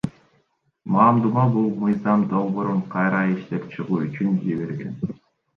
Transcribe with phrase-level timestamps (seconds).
[0.95, 5.01] Мамдума бул мыйзам долбоорун кайра иштеп чыгуу үчүн жиберген.